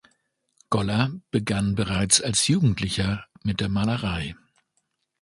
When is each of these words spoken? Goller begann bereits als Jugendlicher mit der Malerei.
Goller 0.71 1.11
begann 1.29 1.75
bereits 1.75 2.21
als 2.21 2.47
Jugendlicher 2.47 3.25
mit 3.43 3.59
der 3.59 3.69
Malerei. 3.69 4.35